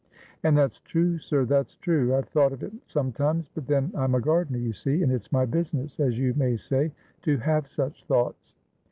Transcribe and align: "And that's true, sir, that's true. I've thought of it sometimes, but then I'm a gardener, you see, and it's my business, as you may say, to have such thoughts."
"And 0.43 0.57
that's 0.57 0.79
true, 0.79 1.19
sir, 1.19 1.45
that's 1.45 1.75
true. 1.75 2.15
I've 2.15 2.27
thought 2.29 2.53
of 2.53 2.63
it 2.63 2.73
sometimes, 2.87 3.47
but 3.53 3.67
then 3.67 3.91
I'm 3.93 4.15
a 4.15 4.19
gardener, 4.19 4.57
you 4.57 4.73
see, 4.73 5.03
and 5.03 5.11
it's 5.11 5.31
my 5.31 5.45
business, 5.45 5.99
as 5.99 6.17
you 6.17 6.33
may 6.33 6.57
say, 6.57 6.91
to 7.21 7.37
have 7.37 7.67
such 7.67 8.03
thoughts." 8.05 8.55